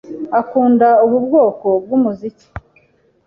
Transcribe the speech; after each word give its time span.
Akunda 0.39 0.87
ubu 1.05 1.17
bwoko 1.25 1.67
bwumuziki. 1.83 2.47